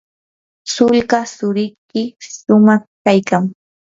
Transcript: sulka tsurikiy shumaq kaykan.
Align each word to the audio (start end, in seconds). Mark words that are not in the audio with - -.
sulka 0.73 1.19
tsurikiy 1.31 2.07
shumaq 2.37 2.81
kaykan. 3.03 3.43